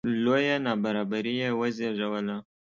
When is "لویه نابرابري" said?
0.23-1.33